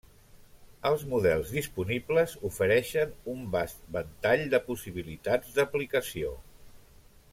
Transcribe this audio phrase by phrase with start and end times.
[0.89, 6.37] Els models disponibles ofereixen un vast ventall de possibilitats d'aplicació.